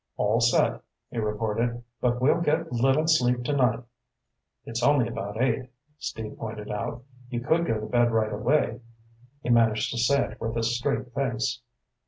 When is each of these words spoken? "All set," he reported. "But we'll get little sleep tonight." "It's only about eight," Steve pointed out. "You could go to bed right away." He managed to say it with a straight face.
"All 0.17 0.39
set," 0.39 0.81
he 1.11 1.19
reported. 1.19 1.83
"But 2.01 2.19
we'll 2.19 2.41
get 2.41 2.73
little 2.73 3.05
sleep 3.07 3.43
tonight." 3.43 3.83
"It's 4.65 4.81
only 4.81 5.07
about 5.07 5.39
eight," 5.39 5.69
Steve 5.99 6.39
pointed 6.39 6.71
out. 6.71 7.03
"You 7.29 7.41
could 7.41 7.67
go 7.67 7.79
to 7.79 7.85
bed 7.85 8.11
right 8.11 8.33
away." 8.33 8.81
He 9.43 9.51
managed 9.51 9.91
to 9.91 9.99
say 9.99 10.31
it 10.31 10.41
with 10.41 10.57
a 10.57 10.63
straight 10.63 11.13
face. 11.13 11.61